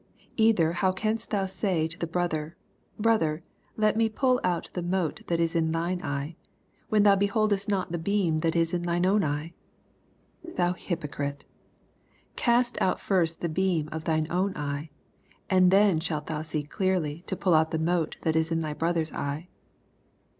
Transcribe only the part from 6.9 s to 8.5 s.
thou beholdest not the beam